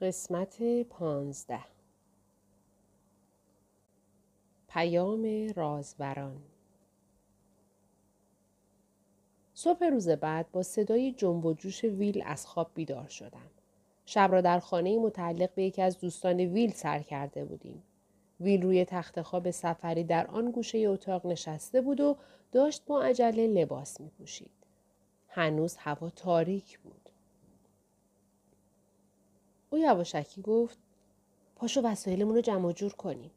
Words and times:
قسمت 0.00 0.82
پانزده 0.82 1.64
پیام 4.68 5.48
رازوران 5.56 6.42
صبح 9.54 9.84
روز 9.84 10.08
بعد 10.08 10.52
با 10.52 10.62
صدای 10.62 11.12
جنب 11.12 11.46
و 11.46 11.54
جوش 11.54 11.84
ویل 11.84 12.22
از 12.26 12.46
خواب 12.46 12.70
بیدار 12.74 13.08
شدم. 13.08 13.50
شب 14.06 14.28
را 14.32 14.40
در 14.40 14.58
خانه 14.58 14.98
متعلق 14.98 15.54
به 15.54 15.62
یکی 15.62 15.82
از 15.82 16.00
دوستان 16.00 16.40
ویل 16.40 16.72
سر 16.72 17.02
کرده 17.02 17.44
بودیم. 17.44 17.82
ویل 18.40 18.62
روی 18.62 18.84
تخت 18.84 19.22
خواب 19.22 19.50
سفری 19.50 20.04
در 20.04 20.26
آن 20.26 20.50
گوشه 20.50 20.78
اتاق 20.78 21.26
نشسته 21.26 21.80
بود 21.80 22.00
و 22.00 22.16
داشت 22.52 22.84
با 22.86 23.02
عجله 23.02 23.46
لباس 23.46 24.00
می 24.00 24.08
پوشید. 24.08 24.66
هنوز 25.28 25.76
هوا 25.76 26.10
تاریک 26.10 26.78
بود. 26.78 26.99
او 29.70 29.78
یواشکی 29.78 30.42
گفت 30.42 30.78
پاشو 31.56 31.80
وسایلمون 31.80 32.34
رو 32.34 32.40
جمع 32.40 32.72
جور 32.72 32.92
کنیم. 32.92 33.30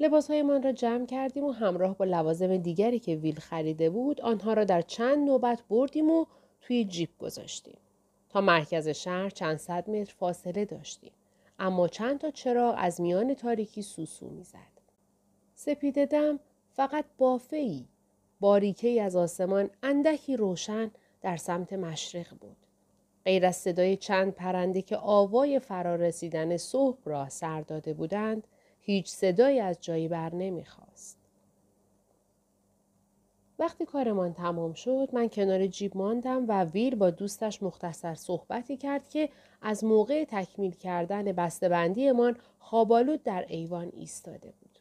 لباسهایمان 0.00 0.62
را 0.62 0.72
جمع 0.72 1.06
کردیم 1.06 1.44
و 1.44 1.52
همراه 1.52 1.96
با 1.96 2.04
لوازم 2.04 2.56
دیگری 2.56 2.98
که 2.98 3.16
ویل 3.16 3.38
خریده 3.38 3.90
بود 3.90 4.20
آنها 4.20 4.52
را 4.52 4.64
در 4.64 4.82
چند 4.82 5.18
نوبت 5.18 5.62
بردیم 5.70 6.10
و 6.10 6.26
توی 6.60 6.84
جیپ 6.84 7.18
گذاشتیم. 7.18 7.78
تا 8.28 8.40
مرکز 8.40 8.88
شهر 8.88 9.30
چند 9.30 9.56
صد 9.56 9.90
متر 9.90 10.14
فاصله 10.18 10.64
داشتیم. 10.64 11.12
اما 11.58 11.88
چند 11.88 12.18
تا 12.18 12.30
چراغ 12.30 12.74
از 12.78 13.00
میان 13.00 13.34
تاریکی 13.34 13.82
سوسو 13.82 14.28
می‌زد. 14.28 14.78
سپیده 15.54 16.06
دم 16.06 16.40
فقط 16.70 17.04
بافه 17.18 17.56
ای. 17.56 17.84
باریکه 18.40 19.02
از 19.02 19.16
آسمان 19.16 19.70
اندکی 19.82 20.36
روشن 20.36 20.90
در 21.20 21.36
سمت 21.36 21.72
مشرق 21.72 22.34
بود. 22.40 22.56
غیر 23.28 23.46
از 23.46 23.56
صدای 23.56 23.96
چند 23.96 24.32
پرنده 24.32 24.82
که 24.82 24.96
آوای 24.96 25.58
فرارسیدن 25.58 26.56
صبح 26.56 26.98
را 27.04 27.28
سر 27.28 27.60
داده 27.60 27.94
بودند 27.94 28.46
هیچ 28.80 29.08
صدایی 29.08 29.60
از 29.60 29.78
جایی 29.80 30.08
بر 30.08 30.34
نمی‌خواست. 30.34 31.18
وقتی 33.58 33.84
کارمان 33.84 34.34
تمام 34.34 34.72
شد 34.72 35.08
من 35.12 35.28
کنار 35.28 35.66
جیب 35.66 35.96
ماندم 35.96 36.44
و 36.48 36.64
ویل 36.64 36.94
با 36.94 37.10
دوستش 37.10 37.62
مختصر 37.62 38.14
صحبتی 38.14 38.76
کرد 38.76 39.08
که 39.08 39.28
از 39.62 39.84
موقع 39.84 40.24
تکمیل 40.24 40.72
کردن 40.72 41.32
بسته‌بندیمان 41.32 42.36
خوابالود 42.58 43.22
در 43.22 43.44
ایوان 43.48 43.92
ایستاده 43.96 44.52
بود. 44.60 44.78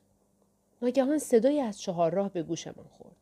ناگهان 0.82 1.18
صدایی 1.18 1.60
از 1.60 1.82
چهار 1.82 2.12
راه 2.14 2.30
به 2.30 2.44
گوشمان 2.44 2.88
خورد. 2.98 3.16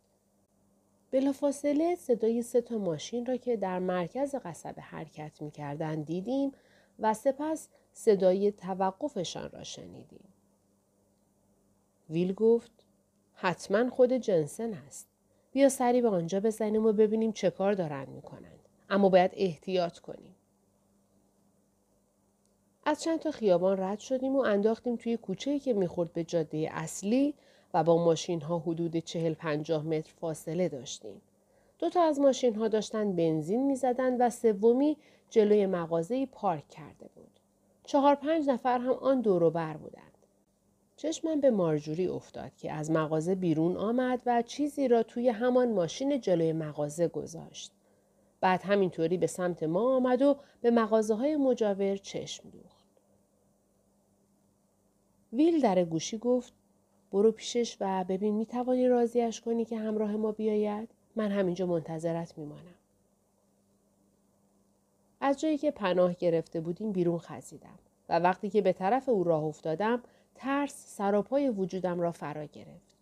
بلافاصله 1.12 1.96
صدای 1.96 2.42
سه 2.42 2.62
تا 2.62 2.78
ماشین 2.78 3.26
را 3.26 3.38
که 3.38 3.58
در 3.58 3.80
مرکز 3.80 4.36
قصب 4.36 4.76
حرکت 4.80 5.42
می 5.42 5.52
کردن 5.52 6.02
دیدیم 6.02 6.52
و 7.00 7.14
سپس 7.14 7.70
صدای 7.94 8.52
توقفشان 8.52 9.50
را 9.52 9.64
شنیدیم. 9.64 10.34
ویل 12.10 12.34
گفت 12.34 12.72
حتما 13.34 13.90
خود 13.90 14.14
جنسن 14.14 14.74
است. 14.74 15.08
بیا 15.52 15.70
سری 15.70 16.02
به 16.02 16.10
آنجا 16.10 16.40
بزنیم 16.40 16.86
و 16.86 16.94
ببینیم 16.94 17.32
چه 17.32 17.50
کار 17.50 17.74
دارن 17.74 18.10
می‌کنند. 18.10 18.60
اما 18.90 19.10
باید 19.10 19.32
احتیاط 19.34 20.00
کنیم. 20.00 20.36
از 22.86 23.04
چند 23.04 23.20
تا 23.20 23.32
خیابان 23.32 23.80
رد 23.80 24.00
شدیم 24.00 24.36
و 24.36 24.40
انداختیم 24.40 24.96
توی 24.96 25.18
کوچه‌ای 25.18 25.60
که 25.60 25.74
می‌خورد 25.74 26.14
به 26.14 26.24
جاده 26.24 26.70
اصلی 26.72 27.34
و 27.76 27.84
با 27.84 28.06
ماشین 28.06 28.42
ها 28.42 28.60
حدود 28.60 28.98
چهل 28.98 29.34
پنجاه 29.34 29.84
متر 29.84 30.14
فاصله 30.20 30.70
داشتیم. 30.70 31.22
دو 31.80 31.90
تا 31.90 32.04
از 32.04 32.20
ماشین 32.20 32.56
ها 32.56 32.68
داشتن 32.68 33.16
بنزین 33.16 33.66
می 33.66 33.76
زدن 33.76 34.22
و 34.22 34.30
سومی 34.30 34.98
جلوی 35.30 35.66
مغازه 35.66 36.26
پارک 36.26 36.70
کرده 36.70 37.10
بود. 37.16 37.40
چهار 37.86 38.16
پنج 38.16 38.50
نفر 38.50 38.80
هم 38.80 38.94
آن 38.94 39.22
دورو 39.22 39.52
بر 39.52 39.78
بودند. 39.78 40.18
چشمم 40.98 41.42
به 41.42 41.52
مارجوری 41.52 42.08
افتاد 42.08 42.56
که 42.56 42.72
از 42.72 42.92
مغازه 42.92 43.36
بیرون 43.36 43.78
آمد 43.78 44.22
و 44.26 44.42
چیزی 44.42 44.88
را 44.88 45.04
توی 45.04 45.30
همان 45.30 45.72
ماشین 45.72 46.22
جلوی 46.22 46.54
مغازه 46.54 47.08
گذاشت. 47.08 47.72
بعد 48.42 48.62
همینطوری 48.64 49.18
به 49.18 49.28
سمت 49.28 49.64
ما 49.64 49.96
آمد 49.96 50.22
و 50.22 50.36
به 50.62 50.72
مغازه 50.72 51.16
های 51.16 51.36
مجاور 51.36 51.98
چشم 51.98 52.50
دوخت. 52.50 52.86
ویل 55.34 55.62
در 55.62 55.84
گوشی 55.84 56.18
گفت 56.18 56.54
برو 57.12 57.32
پیشش 57.32 57.78
و 57.80 58.04
ببین 58.04 58.36
می 58.36 58.46
توانی 58.46 58.88
راضیش 58.88 59.42
کنی 59.42 59.66
که 59.66 59.78
همراه 59.78 60.12
ما 60.12 60.32
بیاید؟ 60.32 60.90
من 61.16 61.32
همینجا 61.32 61.66
منتظرت 61.66 62.38
میمانم. 62.38 62.76
از 65.22 65.40
جایی 65.40 65.58
که 65.58 65.72
پناه 65.72 66.14
گرفته 66.14 66.62
بودیم 66.62 66.92
بیرون 66.92 67.20
خزیدم 67.20 67.80
و 68.10 68.20
وقتی 68.20 68.50
که 68.50 68.62
به 68.62 68.74
طرف 68.74 69.10
او 69.10 69.24
راه 69.24 69.44
افتادم 69.44 70.02
ترس 70.36 70.96
سراپای 70.98 71.50
وجودم 71.50 72.00
را 72.00 72.12
فرا 72.12 72.46
گرفت. 72.46 72.96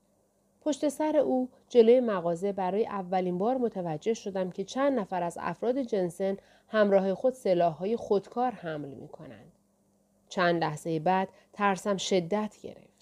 پشت 0.62 0.90
سر 0.90 1.18
او 1.18 1.50
جلوی 1.70 2.00
مغازه 2.00 2.52
برای 2.52 2.86
اولین 2.86 3.38
بار 3.38 3.58
متوجه 3.58 4.14
شدم 4.14 4.52
که 4.52 4.64
چند 4.64 5.00
نفر 5.00 5.24
از 5.24 5.38
افراد 5.42 5.82
جنسن 5.82 6.38
همراه 6.68 7.14
خود 7.14 7.34
سلاحهای 7.34 7.96
خودکار 7.96 8.52
حمل 8.52 8.90
می 8.90 9.08
کنند. 9.08 9.52
چند 10.30 10.64
لحظه 10.64 11.00
بعد 11.00 11.30
ترسم 11.54 11.98
شدت 11.98 12.58
گرفت. 12.64 12.93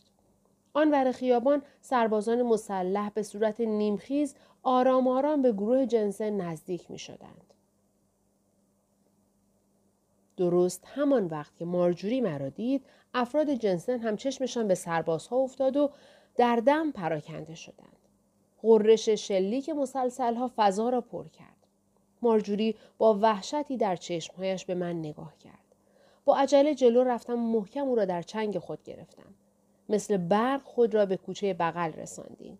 آن 0.73 1.11
خیابان 1.11 1.61
سربازان 1.81 2.41
مسلح 2.41 3.09
به 3.09 3.23
صورت 3.23 3.61
نیمخیز 3.61 4.35
آرام 4.63 5.07
آرام 5.07 5.41
به 5.41 5.51
گروه 5.51 5.85
جنسن 5.85 6.29
نزدیک 6.29 6.91
می 6.91 6.99
شدند. 6.99 7.53
درست 10.37 10.83
همان 10.85 11.25
وقت 11.25 11.55
که 11.55 11.65
مارجوری 11.65 12.21
مرا 12.21 12.49
دید 12.49 12.85
افراد 13.13 13.49
جنسن 13.49 13.99
هم 13.99 14.15
چشمشان 14.17 14.67
به 14.67 14.75
سربازها 14.75 15.37
افتاد 15.37 15.77
و 15.77 15.89
در 16.35 16.55
دم 16.55 16.91
پراکنده 16.91 17.55
شدند. 17.55 17.97
غرش 18.63 19.09
شلیک 19.09 19.69
مسلسلها 19.69 20.51
فضا 20.55 20.89
را 20.89 21.01
پر 21.01 21.27
کرد. 21.27 21.67
مارجوری 22.21 22.75
با 22.97 23.13
وحشتی 23.13 23.77
در 23.77 23.95
چشمهایش 23.95 24.65
به 24.65 24.75
من 24.75 24.99
نگاه 24.99 25.37
کرد. 25.37 25.75
با 26.25 26.37
عجله 26.37 26.75
جلو 26.75 27.03
رفتم 27.03 27.33
و 27.33 27.59
محکم 27.59 27.81
او 27.81 27.95
را 27.95 28.05
در 28.05 28.21
چنگ 28.21 28.59
خود 28.59 28.83
گرفتم. 28.83 29.33
مثل 29.91 30.17
برق 30.17 30.61
خود 30.63 30.93
را 30.95 31.05
به 31.05 31.17
کوچه 31.17 31.53
بغل 31.53 31.91
رساندیم. 31.91 32.57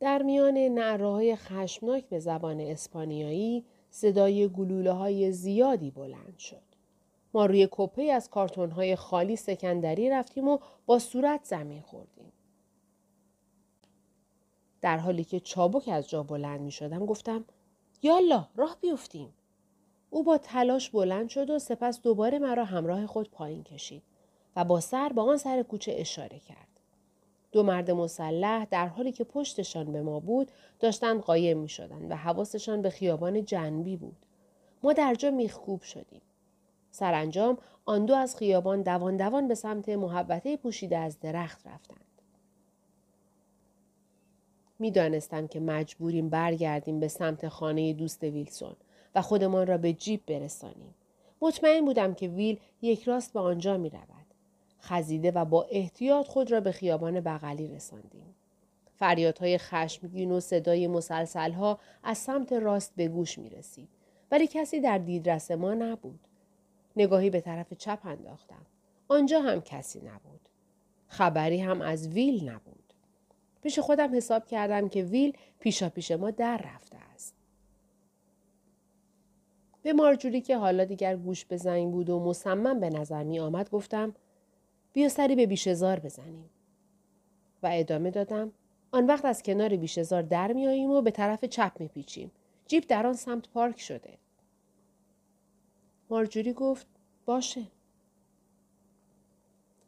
در 0.00 0.22
میان 0.22 0.58
نعره 0.58 1.36
خشمناک 1.36 2.04
به 2.04 2.18
زبان 2.18 2.60
اسپانیایی 2.60 3.64
صدای 3.90 4.48
گلوله 4.48 4.92
های 4.92 5.32
زیادی 5.32 5.90
بلند 5.90 6.38
شد. 6.38 6.62
ما 7.34 7.46
روی 7.46 7.68
کپه 7.70 8.02
از 8.02 8.30
کارتون 8.30 8.70
های 8.70 8.96
خالی 8.96 9.36
سکندری 9.36 10.10
رفتیم 10.10 10.48
و 10.48 10.58
با 10.86 10.98
صورت 10.98 11.40
زمین 11.44 11.80
خوردیم. 11.80 12.32
در 14.80 14.98
حالی 14.98 15.24
که 15.24 15.40
چابک 15.40 15.88
از 15.88 16.08
جا 16.08 16.22
بلند 16.22 16.60
می 16.60 16.70
شدم 16.70 17.06
گفتم 17.06 17.44
یالا 18.02 18.48
راه 18.56 18.76
بیفتیم. 18.80 19.34
او 20.10 20.22
با 20.22 20.38
تلاش 20.38 20.90
بلند 20.90 21.28
شد 21.28 21.50
و 21.50 21.58
سپس 21.58 22.02
دوباره 22.02 22.38
مرا 22.38 22.64
همراه 22.64 23.06
خود 23.06 23.30
پایین 23.30 23.62
کشید. 23.62 24.02
و 24.56 24.64
با 24.64 24.80
سر 24.80 25.08
با 25.08 25.22
آن 25.22 25.36
سر 25.36 25.62
کوچه 25.62 25.94
اشاره 25.96 26.38
کرد. 26.38 26.68
دو 27.52 27.62
مرد 27.62 27.90
مسلح 27.90 28.64
در 28.64 28.86
حالی 28.86 29.12
که 29.12 29.24
پشتشان 29.24 29.92
به 29.92 30.02
ما 30.02 30.20
بود 30.20 30.50
داشتند 30.80 31.20
قایم 31.20 31.58
می 31.58 31.68
شدند 31.68 32.10
و 32.10 32.14
حواسشان 32.14 32.82
به 32.82 32.90
خیابان 32.90 33.44
جنبی 33.44 33.96
بود. 33.96 34.16
ما 34.82 34.92
در 34.92 35.14
جا 35.14 35.30
میخکوب 35.30 35.82
شدیم. 35.82 36.22
سرانجام 36.90 37.58
آن 37.84 38.06
دو 38.06 38.14
از 38.14 38.36
خیابان 38.36 38.82
دوان 38.82 39.16
دوان 39.16 39.48
به 39.48 39.54
سمت 39.54 39.88
محبته 39.88 40.56
پوشیده 40.56 40.98
از 40.98 41.20
درخت 41.20 41.66
رفتند. 41.66 42.04
می‌دانستم 44.78 45.46
که 45.46 45.60
مجبوریم 45.60 46.28
برگردیم 46.28 47.00
به 47.00 47.08
سمت 47.08 47.48
خانه 47.48 47.92
دوست 47.92 48.22
ویلسون 48.22 48.76
و 49.14 49.22
خودمان 49.22 49.66
را 49.66 49.78
به 49.78 49.92
جیب 49.92 50.26
برسانیم. 50.26 50.94
مطمئن 51.40 51.84
بودم 51.84 52.14
که 52.14 52.28
ویل 52.28 52.60
یک 52.82 53.02
راست 53.02 53.32
به 53.32 53.40
آنجا 53.40 53.76
می 53.76 53.90
رود. 53.90 54.19
خزیده 54.80 55.30
و 55.30 55.44
با 55.44 55.66
احتیاط 55.70 56.26
خود 56.26 56.52
را 56.52 56.60
به 56.60 56.72
خیابان 56.72 57.20
بغلی 57.20 57.68
رساندیم. 57.68 58.34
فریادهای 58.96 59.58
خشمگین 59.58 60.32
و 60.32 60.40
صدای 60.40 60.86
مسلسلها 60.86 61.78
از 62.02 62.18
سمت 62.18 62.52
راست 62.52 62.92
به 62.96 63.08
گوش 63.08 63.38
می 63.38 63.50
رسید. 63.50 63.88
ولی 64.30 64.46
کسی 64.46 64.80
در 64.80 64.98
دیدرس 64.98 65.50
ما 65.50 65.74
نبود. 65.74 66.20
نگاهی 66.96 67.30
به 67.30 67.40
طرف 67.40 67.74
چپ 67.74 67.98
انداختم. 68.04 68.66
آنجا 69.08 69.40
هم 69.40 69.60
کسی 69.60 69.98
نبود. 69.98 70.48
خبری 71.06 71.60
هم 71.60 71.80
از 71.80 72.08
ویل 72.08 72.48
نبود. 72.48 72.94
پیش 73.62 73.78
خودم 73.78 74.16
حساب 74.16 74.46
کردم 74.46 74.88
که 74.88 75.02
ویل 75.02 75.36
پیشا 75.60 75.88
پیش 75.88 76.10
ما 76.10 76.30
در 76.30 76.56
رفته 76.56 76.96
است. 77.14 77.34
به 79.82 79.92
مارجوری 79.92 80.40
که 80.40 80.56
حالا 80.56 80.84
دیگر 80.84 81.16
گوش 81.16 81.44
به 81.44 81.56
زنگ 81.56 81.92
بود 81.92 82.10
و 82.10 82.20
مصمم 82.20 82.80
به 82.80 82.90
نظر 82.90 83.22
می 83.22 83.40
آمد 83.40 83.70
گفتم 83.70 84.14
بیا 84.92 85.08
سری 85.08 85.36
به 85.36 85.46
بیشزار 85.46 86.00
بزنیم. 86.00 86.50
و 87.62 87.70
ادامه 87.72 88.10
دادم 88.10 88.52
آن 88.92 89.06
وقت 89.06 89.24
از 89.24 89.42
کنار 89.42 89.76
بیشزار 89.76 90.22
در 90.22 90.52
میاییم 90.52 90.90
و 90.90 91.02
به 91.02 91.10
طرف 91.10 91.44
چپ 91.44 91.72
میپیچیم. 91.78 92.30
جیب 92.66 92.86
در 92.86 93.06
آن 93.06 93.12
سمت 93.12 93.48
پارک 93.48 93.80
شده. 93.80 94.18
مارجوری 96.10 96.52
گفت 96.52 96.86
باشه. 97.26 97.62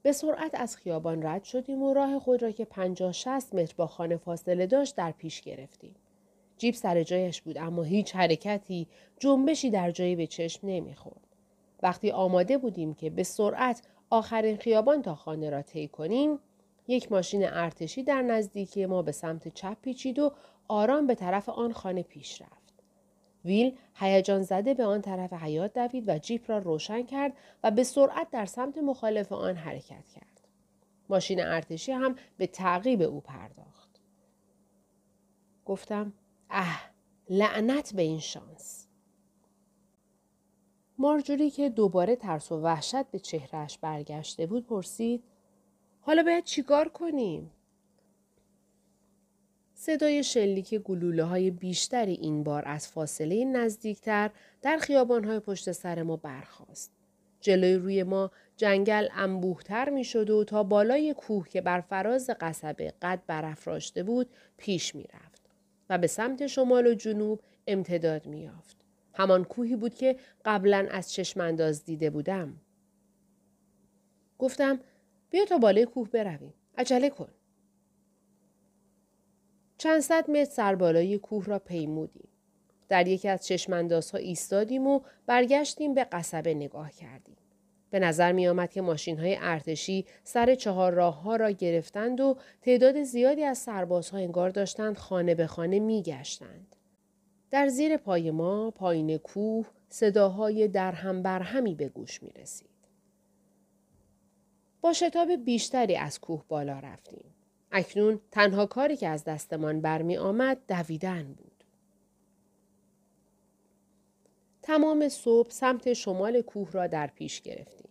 به 0.02 0.12
سرعت 0.12 0.50
از 0.54 0.76
خیابان 0.76 1.26
رد 1.26 1.44
شدیم 1.44 1.82
و 1.82 1.94
راه 1.94 2.18
خود 2.18 2.42
را 2.42 2.50
که 2.50 2.64
پنجاه 2.64 3.12
شست 3.12 3.54
متر 3.54 3.74
با 3.76 3.86
خانه 3.86 4.16
فاصله 4.16 4.66
داشت 4.66 4.96
در 4.96 5.10
پیش 5.10 5.40
گرفتیم. 5.40 5.94
جیب 6.58 6.74
سر 6.74 7.02
جایش 7.02 7.42
بود 7.42 7.58
اما 7.58 7.82
هیچ 7.82 8.16
حرکتی 8.16 8.86
جنبشی 9.18 9.70
در 9.70 9.90
جایی 9.90 10.16
به 10.16 10.26
چشم 10.26 10.66
نمی‌خورد. 10.66 11.26
وقتی 11.82 12.10
آماده 12.10 12.58
بودیم 12.58 12.94
که 12.94 13.10
به 13.10 13.22
سرعت 13.22 13.82
آخرین 14.12 14.56
خیابان 14.56 15.02
تا 15.02 15.14
خانه 15.14 15.50
را 15.50 15.62
طی 15.62 15.88
کنیم 15.88 16.38
یک 16.88 17.12
ماشین 17.12 17.44
ارتشی 17.44 18.02
در 18.02 18.22
نزدیکی 18.22 18.86
ما 18.86 19.02
به 19.02 19.12
سمت 19.12 19.48
چپ 19.48 19.76
پیچید 19.82 20.18
و 20.18 20.32
آرام 20.68 21.06
به 21.06 21.14
طرف 21.14 21.48
آن 21.48 21.72
خانه 21.72 22.02
پیش 22.02 22.42
رفت. 22.42 22.74
ویل 23.44 23.76
هیجان 23.94 24.42
زده 24.42 24.74
به 24.74 24.84
آن 24.84 25.00
طرف 25.00 25.32
حیات 25.32 25.74
دوید 25.74 26.08
و 26.08 26.18
جیپ 26.18 26.50
را 26.50 26.58
روشن 26.58 27.02
کرد 27.02 27.32
و 27.64 27.70
به 27.70 27.84
سرعت 27.84 28.30
در 28.30 28.46
سمت 28.46 28.78
مخالف 28.78 29.32
آن 29.32 29.56
حرکت 29.56 30.08
کرد. 30.08 30.40
ماشین 31.08 31.40
ارتشی 31.40 31.92
هم 31.92 32.16
به 32.36 32.46
تعقیب 32.46 33.02
او 33.02 33.20
پرداخت. 33.20 34.00
گفتم 35.64 36.12
اه 36.50 36.90
لعنت 37.30 37.94
به 37.94 38.02
این 38.02 38.20
شانس. 38.20 38.81
مارجوری 41.02 41.50
که 41.50 41.68
دوباره 41.68 42.16
ترس 42.16 42.52
و 42.52 42.60
وحشت 42.60 43.10
به 43.10 43.18
چهرهش 43.18 43.78
برگشته 43.78 44.46
بود 44.46 44.66
پرسید 44.66 45.22
حالا 46.00 46.22
باید 46.22 46.44
چیکار 46.44 46.88
کنیم؟ 46.88 47.50
صدای 49.74 50.24
شلیک 50.24 50.74
گلوله 50.74 51.24
های 51.24 51.50
بیشتری 51.50 52.12
این 52.12 52.42
بار 52.44 52.62
از 52.66 52.88
فاصله 52.88 53.44
نزدیکتر 53.44 54.30
در 54.62 54.76
خیابان 54.76 55.24
های 55.24 55.40
پشت 55.40 55.72
سر 55.72 56.02
ما 56.02 56.16
برخاست. 56.16 56.92
جلوی 57.40 57.74
روی 57.74 58.02
ما 58.02 58.30
جنگل 58.56 59.08
انبوهتر 59.12 59.90
می 59.90 60.04
شد 60.04 60.30
و 60.30 60.44
تا 60.44 60.62
بالای 60.62 61.14
کوه 61.14 61.48
که 61.48 61.60
بر 61.60 61.80
فراز 61.80 62.30
قصبه 62.40 62.94
قد 63.02 63.22
برافراشته 63.26 64.02
بود 64.02 64.30
پیش 64.56 64.94
می 64.94 65.04
رفت 65.04 65.42
و 65.90 65.98
به 65.98 66.06
سمت 66.06 66.46
شمال 66.46 66.86
و 66.86 66.94
جنوب 66.94 67.40
امتداد 67.66 68.26
می 68.26 68.40
یافت. 68.40 68.81
همان 69.14 69.44
کوهی 69.44 69.76
بود 69.76 69.94
که 69.94 70.16
قبلا 70.44 70.88
از 70.90 71.12
چشم 71.12 71.40
انداز 71.40 71.84
دیده 71.84 72.10
بودم. 72.10 72.60
گفتم 74.38 74.80
بیا 75.30 75.44
تا 75.44 75.58
بالای 75.58 75.84
کوه 75.84 76.08
برویم. 76.08 76.54
عجله 76.78 77.10
کن. 77.10 77.28
چند 79.78 80.00
صد 80.00 80.30
متر 80.30 80.44
سر 80.50 80.74
بالای 80.74 81.18
کوه 81.18 81.44
را 81.44 81.58
پیمودیم. 81.58 82.28
در 82.88 83.08
یکی 83.08 83.28
از 83.28 83.46
چشماندازها 83.46 84.18
ایستادیم 84.18 84.86
و 84.86 85.00
برگشتیم 85.26 85.94
به 85.94 86.04
قصبه 86.04 86.54
نگاه 86.54 86.92
کردیم. 86.92 87.36
به 87.90 87.98
نظر 87.98 88.32
می 88.32 88.48
آمد 88.48 88.70
که 88.70 88.80
ماشین 88.80 89.18
های 89.18 89.38
ارتشی 89.40 90.06
سر 90.24 90.54
چهار 90.54 90.92
راه 90.92 91.22
ها 91.22 91.36
را 91.36 91.50
گرفتند 91.50 92.20
و 92.20 92.36
تعداد 92.62 93.02
زیادی 93.02 93.44
از 93.44 93.58
سربازها 93.58 94.18
انگار 94.18 94.50
داشتند 94.50 94.98
خانه 94.98 95.34
به 95.34 95.46
خانه 95.46 95.78
می 95.78 96.02
گشتند. 96.02 96.76
در 97.52 97.68
زیر 97.68 97.96
پای 97.96 98.30
ما 98.30 98.70
پایین 98.70 99.18
کوه 99.18 99.66
صداهای 99.88 100.68
درهم 100.68 101.22
برهمی 101.22 101.74
به 101.74 101.88
گوش 101.88 102.22
می 102.22 102.30
رسید. 102.30 102.68
با 104.80 104.92
شتاب 104.92 105.32
بیشتری 105.32 105.96
از 105.96 106.20
کوه 106.20 106.44
بالا 106.48 106.78
رفتیم. 106.78 107.24
اکنون 107.72 108.20
تنها 108.30 108.66
کاری 108.66 108.96
که 108.96 109.08
از 109.08 109.24
دستمان 109.24 109.80
برمی 109.80 110.16
آمد 110.16 110.58
دویدن 110.68 111.22
بود. 111.22 111.64
تمام 114.62 115.08
صبح 115.08 115.50
سمت 115.50 115.92
شمال 115.92 116.42
کوه 116.42 116.72
را 116.72 116.86
در 116.86 117.06
پیش 117.06 117.40
گرفتیم. 117.40 117.88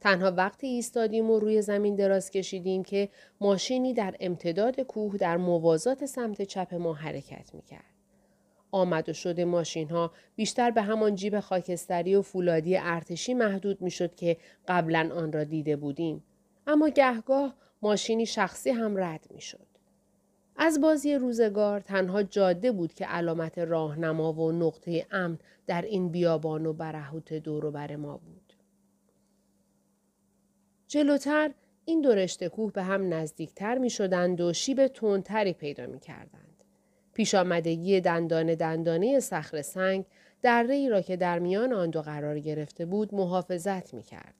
تنها 0.00 0.30
وقتی 0.30 0.66
ایستادیم 0.66 1.30
و 1.30 1.38
روی 1.38 1.62
زمین 1.62 1.96
دراز 1.96 2.30
کشیدیم 2.30 2.82
که 2.82 3.08
ماشینی 3.40 3.94
در 3.94 4.16
امتداد 4.20 4.80
کوه 4.80 5.16
در 5.16 5.36
موازات 5.36 6.06
سمت 6.06 6.42
چپ 6.42 6.74
ما 6.74 6.94
حرکت 6.94 7.54
می 7.54 7.62
کرد. 7.62 7.91
آمد 8.72 9.08
و 9.08 9.12
شده 9.12 9.44
ماشین 9.44 9.90
ها 9.90 10.12
بیشتر 10.36 10.70
به 10.70 10.82
همان 10.82 11.14
جیب 11.14 11.40
خاکستری 11.40 12.14
و 12.14 12.22
فولادی 12.22 12.76
ارتشی 12.76 13.34
محدود 13.34 13.82
می 13.82 13.90
شد 13.90 14.14
که 14.14 14.36
قبلا 14.68 15.10
آن 15.14 15.32
را 15.32 15.44
دیده 15.44 15.76
بودیم. 15.76 16.22
اما 16.66 16.88
گهگاه 16.88 17.54
ماشینی 17.82 18.26
شخصی 18.26 18.70
هم 18.70 18.96
رد 18.96 19.26
می 19.30 19.40
شد. 19.40 19.66
از 20.56 20.80
بازی 20.80 21.14
روزگار 21.14 21.80
تنها 21.80 22.22
جاده 22.22 22.72
بود 22.72 22.94
که 22.94 23.06
علامت 23.06 23.58
راهنما 23.58 24.32
و 24.32 24.52
نقطه 24.52 25.06
امن 25.10 25.38
در 25.66 25.82
این 25.82 26.08
بیابان 26.08 26.66
و 26.66 26.72
برهوت 26.72 27.32
بر 27.48 27.96
ما 27.96 28.16
بود. 28.16 28.52
جلوتر 30.88 31.50
این 31.84 32.00
دو 32.00 32.14
رشته 32.14 32.48
کوه 32.48 32.72
به 32.72 32.82
هم 32.82 33.14
نزدیکتر 33.14 33.78
می 33.78 33.90
شدند 33.90 34.40
و 34.40 34.52
شیب 34.52 34.86
تندتری 34.86 35.52
پیدا 35.52 35.86
می 35.86 36.00
کردند. 36.00 36.51
پیش 37.14 37.34
آمدگی 37.34 38.00
دندان 38.00 38.54
دندانه 38.54 39.20
صخر 39.20 39.62
سنگ 39.62 40.04
در 40.42 40.66
ای 40.70 40.88
را 40.88 41.00
که 41.00 41.16
در 41.16 41.38
میان 41.38 41.72
آن 41.72 41.90
دو 41.90 42.02
قرار 42.02 42.40
گرفته 42.40 42.86
بود 42.86 43.14
محافظت 43.14 43.94
می 43.94 44.02
کرد. 44.02 44.34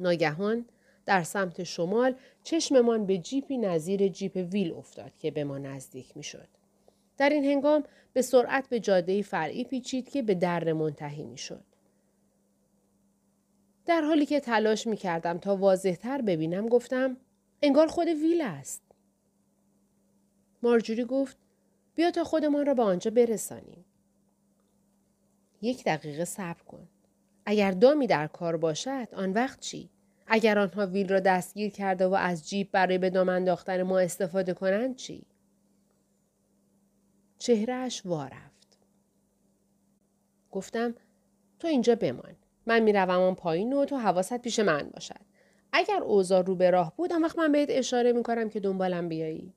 ناگهان 0.00 0.64
در 1.06 1.22
سمت 1.22 1.62
شمال 1.62 2.14
چشممان 2.44 3.06
به 3.06 3.18
جیپی 3.18 3.58
نظیر 3.58 4.08
جیپ 4.08 4.48
ویل 4.52 4.72
افتاد 4.72 5.16
که 5.18 5.30
به 5.30 5.44
ما 5.44 5.58
نزدیک 5.58 6.16
می 6.16 6.22
شد. 6.22 6.48
در 7.16 7.28
این 7.28 7.44
هنگام 7.44 7.84
به 8.12 8.22
سرعت 8.22 8.68
به 8.68 8.80
جاده 8.80 9.22
فرعی 9.22 9.64
پیچید 9.64 10.10
که 10.10 10.22
به 10.22 10.34
در 10.34 10.72
منتهی 10.72 11.24
می 11.24 11.38
شد. 11.38 11.64
در 13.86 14.00
حالی 14.00 14.26
که 14.26 14.40
تلاش 14.40 14.86
می 14.86 14.96
کردم 14.96 15.38
تا 15.38 15.56
واضحتر 15.56 16.22
ببینم 16.22 16.68
گفتم 16.68 17.16
انگار 17.62 17.86
خود 17.86 18.08
ویل 18.08 18.40
است. 18.40 18.87
مارجوری 20.62 21.04
گفت 21.04 21.36
بیا 21.94 22.10
تا 22.10 22.24
خودمان 22.24 22.66
را 22.66 22.74
به 22.74 22.82
آنجا 22.82 23.10
برسانیم. 23.10 23.84
یک 25.62 25.84
دقیقه 25.84 26.24
صبر 26.24 26.62
کن. 26.62 26.88
اگر 27.46 27.70
دامی 27.70 28.06
در 28.06 28.26
کار 28.26 28.56
باشد 28.56 29.08
آن 29.12 29.32
وقت 29.32 29.60
چی؟ 29.60 29.90
اگر 30.26 30.58
آنها 30.58 30.86
ویل 30.86 31.08
را 31.08 31.20
دستگیر 31.20 31.70
کرده 31.70 32.06
و 32.06 32.14
از 32.14 32.48
جیب 32.48 32.68
برای 32.72 32.98
به 32.98 33.10
دام 33.10 33.28
انداختن 33.28 33.82
ما 33.82 33.98
استفاده 33.98 34.54
کنند 34.54 34.96
چی؟ 34.96 35.26
چهرهش 37.38 38.02
وارفت. 38.06 38.78
گفتم 40.50 40.94
تو 41.58 41.68
اینجا 41.68 41.94
بمان. 41.94 42.36
من 42.66 42.80
می‌روم 42.80 43.10
آن 43.10 43.34
پایین 43.34 43.72
و 43.72 43.84
تو 43.84 43.96
حواست 43.96 44.38
پیش 44.38 44.58
من 44.58 44.90
باشد. 44.94 45.20
اگر 45.72 46.02
اوضاع 46.02 46.42
رو 46.42 46.54
به 46.54 46.70
راه 46.70 46.96
بود 46.96 47.12
آن 47.12 47.22
وقت 47.22 47.38
من 47.38 47.52
بهت 47.52 47.68
اشاره 47.70 48.12
می‌کنم 48.12 48.48
که 48.48 48.60
دنبالم 48.60 49.08
بیایی. 49.08 49.54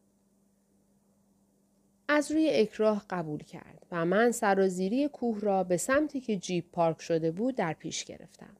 از 2.14 2.32
روی 2.32 2.50
اکراه 2.54 3.06
قبول 3.10 3.44
کرد 3.44 3.86
و 3.92 4.06
من 4.06 4.32
سرازیری 4.32 5.08
کوه 5.08 5.40
را 5.40 5.64
به 5.64 5.78
سمتی 5.78 6.22
که 6.22 6.38
جیب 6.38 6.66
پارک 6.72 7.02
شده 7.02 7.32
بود 7.32 7.56
در 7.56 7.74
پیش 7.74 8.06
گرفتم. 8.06 8.56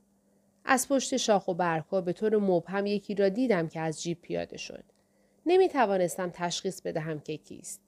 از 0.66 0.88
پشت 0.90 1.18
شاخ 1.18 1.48
و 1.48 1.54
برگها 1.54 2.02
به 2.02 2.14
طور 2.14 2.38
مبهم 2.38 2.86
یکی 2.86 3.16
را 3.16 3.30
دیدم 3.30 3.68
که 3.68 3.80
از 3.80 4.02
جیب 4.02 4.22
پیاده 4.22 4.58
شد. 4.58 4.84
نمی 5.46 5.70
توانستم 5.70 6.30
تشخیص 6.34 6.82
بدهم 6.82 7.20
که 7.20 7.38
کیست. 7.38 7.82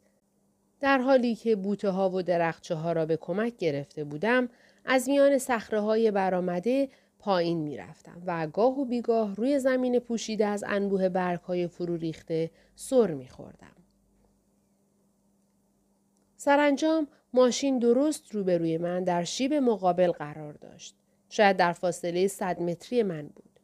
در 0.80 0.98
حالی 0.98 1.36
که 1.36 1.56
بوته 1.56 1.90
ها 1.90 2.10
و 2.10 2.22
درخچه 2.22 2.76
ها 2.76 2.92
را 2.92 3.06
به 3.06 3.18
کمک 3.18 3.58
گرفته 3.58 4.04
بودم، 4.04 4.50
از 4.86 5.10
میان 5.10 5.38
سخره 5.38 5.80
های 5.80 6.12
برآمده 6.12 6.90
پایین 7.20 7.58
می 7.58 7.78
رفتم 7.78 8.22
و 8.26 8.48
گاه 8.48 8.80
و 8.80 8.86
بیگاه 8.86 9.36
روی 9.36 9.60
زمین 9.60 10.00
پوشیده 10.00 10.46
از 10.46 10.64
انبوه 10.68 11.10
برگ 11.10 11.40
های 11.40 11.68
فرو 11.68 11.98
ریخته 11.98 12.52
سر 12.76 13.12
می 13.12 13.28
خوردم. 13.28 13.83
سرانجام 16.44 17.08
ماشین 17.34 17.80
درست 17.80 18.32
روبروی 18.32 18.78
من 18.78 19.04
در 19.04 19.24
شیب 19.24 19.54
مقابل 19.54 20.12
قرار 20.12 20.54
داشت. 20.54 20.96
شاید 21.30 21.58
در 21.58 21.74
فاصله 21.74 22.28
صد 22.28 22.62
متری 22.62 23.04
من 23.04 23.22
بود. 23.22 23.60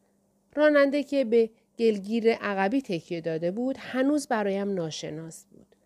راننده 0.56 1.02
که 1.02 1.24
به 1.24 1.50
گلگیر 1.78 2.32
عقبی 2.32 2.82
تکیه 2.82 3.20
داده 3.20 3.50
بود 3.50 3.76
هنوز 3.78 4.28
برایم 4.28 4.74
ناشناس 4.74 5.44
بود. 5.44 5.76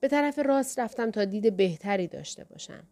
به 0.00 0.08
طرف 0.08 0.38
راست 0.38 0.78
رفتم 0.78 1.10
تا 1.10 1.24
دید 1.24 1.56
بهتری 1.56 2.06
داشته 2.06 2.44
باشم. 2.44 2.84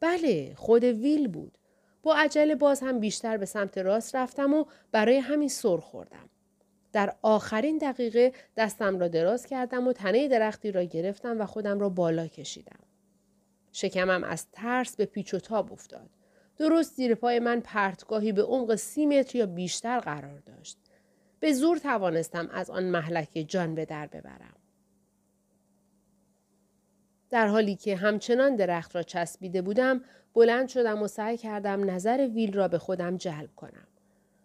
بله 0.00 0.54
خود 0.56 0.84
ویل 0.84 1.28
بود. 1.28 1.58
با 2.02 2.14
عجله 2.14 2.54
باز 2.54 2.80
هم 2.80 3.00
بیشتر 3.00 3.36
به 3.36 3.46
سمت 3.46 3.78
راست 3.78 4.16
رفتم 4.16 4.54
و 4.54 4.64
برای 4.92 5.18
همین 5.18 5.48
سر 5.48 5.76
خوردم. 5.76 6.28
در 6.92 7.16
آخرین 7.22 7.78
دقیقه 7.78 8.32
دستم 8.56 8.98
را 8.98 9.08
دراز 9.08 9.46
کردم 9.46 9.88
و 9.88 9.92
تنه 9.92 10.28
درختی 10.28 10.72
را 10.72 10.82
گرفتم 10.82 11.40
و 11.40 11.46
خودم 11.46 11.80
را 11.80 11.88
بالا 11.88 12.26
کشیدم. 12.26 12.80
شکمم 13.72 14.24
از 14.24 14.46
ترس 14.52 14.96
به 14.96 15.04
پیچ 15.04 15.34
و 15.34 15.38
تاب 15.38 15.72
افتاد. 15.72 16.10
درست 16.56 16.94
زیر 16.94 17.14
پای 17.14 17.38
من 17.38 17.60
پرتگاهی 17.60 18.32
به 18.32 18.42
عمق 18.42 18.74
سی 18.74 19.06
متر 19.06 19.38
یا 19.38 19.46
بیشتر 19.46 20.00
قرار 20.00 20.38
داشت. 20.38 20.78
به 21.40 21.52
زور 21.52 21.78
توانستم 21.78 22.48
از 22.52 22.70
آن 22.70 22.84
محلکه 22.84 23.44
جان 23.44 23.74
به 23.74 23.84
در 23.84 24.06
ببرم. 24.06 24.56
در 27.30 27.46
حالی 27.46 27.76
که 27.76 27.96
همچنان 27.96 28.56
درخت 28.56 28.96
را 28.96 29.02
چسبیده 29.02 29.62
بودم 29.62 30.04
بلند 30.34 30.68
شدم 30.68 31.02
و 31.02 31.08
سعی 31.08 31.36
کردم 31.36 31.90
نظر 31.90 32.28
ویل 32.34 32.52
را 32.52 32.68
به 32.68 32.78
خودم 32.78 33.16
جلب 33.16 33.54
کنم. 33.56 33.86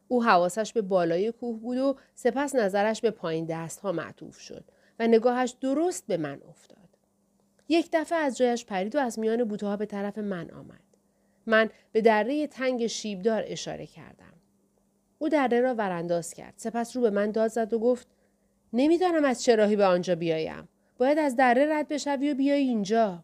او 0.08 0.24
حواسش 0.24 0.74
به 0.74 0.82
بالای 0.82 1.32
کوه 1.32 1.60
بود 1.60 1.78
و 1.78 1.96
سپس 2.16 2.56
نظرش 2.56 3.02
به 3.02 3.12
پایین 3.12 3.46
دست 3.46 3.80
ها 3.80 3.92
معطوف 3.92 4.40
شد 4.40 4.64
و 5.00 5.08
نگاهش 5.08 5.56
درست 5.62 6.08
به 6.08 6.18
من 6.18 6.42
افتاد. 6.50 6.78
یک 7.70 7.90
دفعه 7.94 8.18
از 8.18 8.38
جایش 8.38 8.66
پرید 8.66 8.96
و 8.96 9.00
از 9.00 9.20
میان 9.20 9.44
بوته 9.44 9.78
به 9.78 9.86
طرف 9.86 10.18
من 10.18 10.52
آمد. 10.52 10.80
من 11.46 11.70
به 11.92 12.02
دره 12.02 12.48
تنگ 12.48 12.88
شیبدار 12.88 13.44
اشاره 13.46 13.86
کردم. 13.86 14.34
او 15.20 15.30
دره 15.30 15.62
را 15.62 15.76
ورانداز 15.76 16.34
کرد. 16.34 16.54
سپس 16.58 16.96
رو 16.96 17.02
به 17.02 17.10
من 17.10 17.32
داد 17.32 17.48
زد 17.48 17.74
و 17.74 17.80
گفت 17.80 18.08
نمی‌دانم 18.74 19.26
از 19.26 19.44
چه 19.44 19.56
راهی 19.56 19.76
به 19.76 19.86
آنجا 19.86 20.16
بیایم. 20.16 20.68
باید 20.98 21.18
از 21.20 21.36
دره 21.36 21.66
رد 21.74 21.88
بشوی 21.88 22.32
و 22.32 22.36
بیای 22.36 22.62
اینجا. 22.62 23.24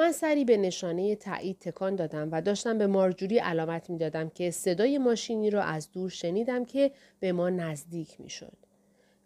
من 0.00 0.12
سری 0.12 0.44
به 0.44 0.56
نشانه 0.56 1.16
تایید 1.16 1.58
تکان 1.58 1.96
دادم 1.96 2.28
و 2.32 2.42
داشتم 2.42 2.78
به 2.78 2.86
مارجوری 2.86 3.38
علامت 3.38 3.90
می‌دادم 3.90 4.28
که 4.28 4.50
صدای 4.50 4.98
ماشینی 4.98 5.50
را 5.50 5.62
از 5.62 5.92
دور 5.92 6.10
شنیدم 6.10 6.64
که 6.64 6.92
به 7.20 7.32
ما 7.32 7.50
نزدیک 7.50 8.20
می‌شد. 8.20 8.56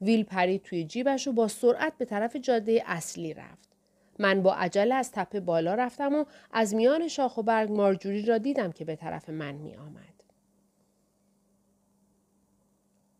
ویل 0.00 0.24
پرید 0.24 0.62
توی 0.62 0.84
جیبش 0.84 1.28
و 1.28 1.32
با 1.32 1.48
سرعت 1.48 1.92
به 1.98 2.04
طرف 2.04 2.36
جاده 2.36 2.82
اصلی 2.86 3.34
رفت. 3.34 3.68
من 4.18 4.42
با 4.42 4.54
عجله 4.54 4.94
از 4.94 5.12
تپه 5.12 5.40
بالا 5.40 5.74
رفتم 5.74 6.14
و 6.14 6.24
از 6.52 6.74
میان 6.74 7.08
شاخ 7.08 7.38
و 7.38 7.42
برگ 7.42 7.72
مارجوری 7.72 8.22
را 8.22 8.38
دیدم 8.38 8.72
که 8.72 8.84
به 8.84 8.96
طرف 8.96 9.28
من 9.30 9.54
می 9.54 9.74
آمد. 9.76 10.14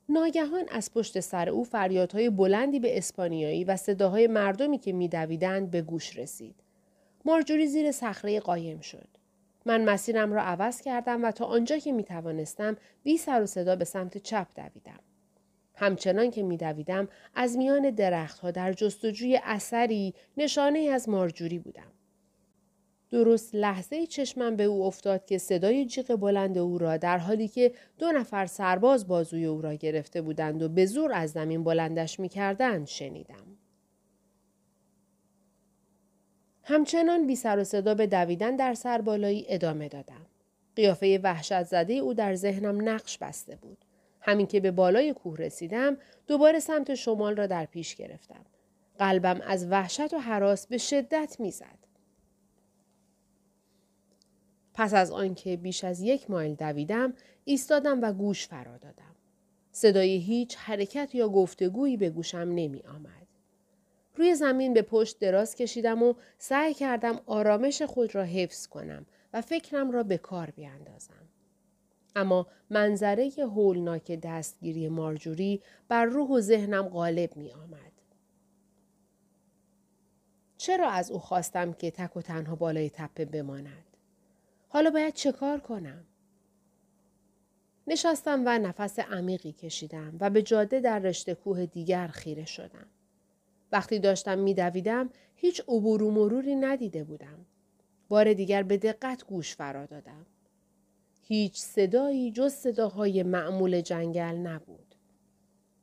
ناگهان 0.08 0.64
از 0.70 0.92
پشت 0.92 1.20
سر 1.20 1.48
او 1.48 1.64
فریادهای 1.64 2.30
بلندی 2.30 2.80
به 2.80 2.98
اسپانیایی 2.98 3.64
و 3.64 3.76
صداهای 3.76 4.26
مردمی 4.26 4.78
که 4.78 4.92
میدویدند 4.92 5.70
به 5.70 5.82
گوش 5.82 6.18
رسید. 6.18 6.63
مارجوری 7.24 7.66
زیر 7.66 7.92
صخره 7.92 8.40
قایم 8.40 8.80
شد. 8.80 9.08
من 9.66 9.84
مسیرم 9.84 10.32
را 10.32 10.42
عوض 10.42 10.80
کردم 10.80 11.24
و 11.24 11.30
تا 11.30 11.44
آنجا 11.44 11.78
که 11.78 11.92
می 11.92 12.04
توانستم 12.04 12.76
بی 13.02 13.16
سر 13.16 13.42
و 13.42 13.46
صدا 13.46 13.76
به 13.76 13.84
سمت 13.84 14.18
چپ 14.18 14.46
دویدم. 14.56 15.00
همچنان 15.74 16.30
که 16.30 16.42
میدویدم 16.42 17.08
از 17.34 17.56
میان 17.56 17.90
درختها 17.90 18.50
در 18.50 18.72
جستجوی 18.72 19.40
اثری 19.44 20.14
نشانه 20.36 20.78
از 20.78 21.08
مارجوری 21.08 21.58
بودم. 21.58 21.92
درست 23.10 23.54
لحظه 23.54 24.06
چشمم 24.06 24.56
به 24.56 24.64
او 24.64 24.84
افتاد 24.84 25.24
که 25.24 25.38
صدای 25.38 25.86
جیغ 25.86 26.16
بلند 26.16 26.58
او 26.58 26.78
را 26.78 26.96
در 26.96 27.18
حالی 27.18 27.48
که 27.48 27.72
دو 27.98 28.12
نفر 28.12 28.46
سرباز 28.46 29.08
بازوی 29.08 29.44
او 29.44 29.60
را 29.60 29.74
گرفته 29.74 30.22
بودند 30.22 30.62
و 30.62 30.68
به 30.68 30.86
زور 30.86 31.12
از 31.12 31.30
زمین 31.30 31.64
بلندش 31.64 32.20
می‌کردند 32.20 32.86
شنیدم. 32.86 33.56
همچنان 36.64 37.26
بی 37.26 37.36
سر 37.36 37.58
و 37.58 37.64
صدا 37.64 37.94
به 37.94 38.06
دویدن 38.06 38.56
در 38.56 38.74
سربالایی 38.74 39.46
ادامه 39.48 39.88
دادم. 39.88 40.26
قیافه 40.76 41.20
وحشت 41.22 41.62
زده 41.62 41.92
او 41.92 42.14
در 42.14 42.34
ذهنم 42.34 42.88
نقش 42.88 43.18
بسته 43.18 43.56
بود. 43.56 43.84
همین 44.20 44.46
که 44.46 44.60
به 44.60 44.70
بالای 44.70 45.12
کوه 45.12 45.36
رسیدم 45.36 45.96
دوباره 46.26 46.60
سمت 46.60 46.94
شمال 46.94 47.36
را 47.36 47.46
در 47.46 47.64
پیش 47.64 47.94
گرفتم. 47.94 48.44
قلبم 48.98 49.40
از 49.40 49.66
وحشت 49.66 50.14
و 50.14 50.18
حراس 50.18 50.66
به 50.66 50.78
شدت 50.78 51.36
می‌زد. 51.38 51.78
پس 54.74 54.94
از 54.94 55.10
آنکه 55.10 55.56
بیش 55.56 55.84
از 55.84 56.00
یک 56.00 56.30
مایل 56.30 56.54
دویدم 56.54 57.14
ایستادم 57.44 58.02
و 58.02 58.12
گوش 58.12 58.46
فرا 58.46 58.76
دادم. 58.76 59.14
صدای 59.72 60.16
هیچ 60.16 60.56
حرکت 60.56 61.14
یا 61.14 61.28
گفتگویی 61.28 61.96
به 61.96 62.10
گوشم 62.10 62.38
نمی 62.38 62.82
آمد. 62.82 63.23
روی 64.16 64.34
زمین 64.34 64.74
به 64.74 64.82
پشت 64.82 65.18
دراز 65.18 65.54
کشیدم 65.54 66.02
و 66.02 66.14
سعی 66.38 66.74
کردم 66.74 67.20
آرامش 67.26 67.82
خود 67.82 68.14
را 68.14 68.24
حفظ 68.24 68.66
کنم 68.66 69.06
و 69.32 69.40
فکرم 69.40 69.90
را 69.90 70.02
به 70.02 70.18
کار 70.18 70.50
بیاندازم. 70.50 71.28
اما 72.16 72.46
منظره 72.70 73.30
هولناک 73.38 74.12
دستگیری 74.12 74.88
مارجوری 74.88 75.62
بر 75.88 76.04
روح 76.04 76.28
و 76.28 76.40
ذهنم 76.40 76.88
غالب 76.88 77.36
می 77.36 77.52
آمد. 77.52 77.92
چرا 80.56 80.90
از 80.90 81.10
او 81.10 81.18
خواستم 81.18 81.72
که 81.72 81.90
تک 81.90 82.16
و 82.16 82.22
تنها 82.22 82.54
بالای 82.54 82.90
تپه 82.90 83.24
بماند؟ 83.24 83.84
حالا 84.68 84.90
باید 84.90 85.14
چه 85.14 85.32
کار 85.32 85.60
کنم؟ 85.60 86.04
نشستم 87.86 88.42
و 88.46 88.58
نفس 88.58 88.98
عمیقی 88.98 89.52
کشیدم 89.52 90.16
و 90.20 90.30
به 90.30 90.42
جاده 90.42 90.80
در 90.80 90.98
رشته 90.98 91.34
کوه 91.34 91.66
دیگر 91.66 92.06
خیره 92.06 92.44
شدم. 92.44 92.86
وقتی 93.74 93.98
داشتم 93.98 94.38
میدویدم 94.38 95.10
هیچ 95.34 95.60
عبور 95.60 96.02
و 96.02 96.10
مروری 96.10 96.54
ندیده 96.54 97.04
بودم. 97.04 97.46
بار 98.08 98.32
دیگر 98.32 98.62
به 98.62 98.76
دقت 98.76 99.24
گوش 99.24 99.56
فرا 99.56 99.86
دادم. 99.86 100.26
هیچ 101.22 101.58
صدایی 101.58 102.30
جز 102.30 102.52
صداهای 102.52 103.22
معمول 103.22 103.80
جنگل 103.80 104.36
نبود. 104.36 104.94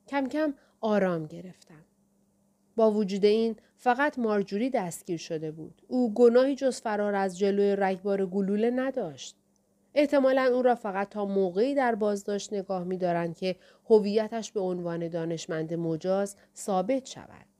کم 0.08 0.28
کم 0.28 0.54
آرام 0.80 1.26
گرفتم. 1.26 1.84
با 2.76 2.90
وجود 2.90 3.24
این 3.24 3.56
فقط 3.76 4.18
مارجوری 4.18 4.70
دستگیر 4.70 5.18
شده 5.18 5.50
بود. 5.50 5.82
او 5.88 6.14
گناهی 6.14 6.54
جز 6.54 6.80
فرار 6.80 7.14
از 7.14 7.38
جلوی 7.38 7.76
رگبار 7.76 8.26
گلوله 8.26 8.70
نداشت. 8.70 9.36
احتمالا 9.94 10.42
او 10.54 10.62
را 10.62 10.74
فقط 10.74 11.08
تا 11.08 11.24
موقعی 11.24 11.74
در 11.74 11.94
بازداشت 11.94 12.52
نگاه 12.52 12.84
می 12.84 12.96
دارند 12.96 13.36
که 13.36 13.56
هویتش 13.90 14.52
به 14.52 14.60
عنوان 14.60 15.08
دانشمند 15.08 15.74
مجاز 15.74 16.36
ثابت 16.56 17.06
شود. 17.06 17.51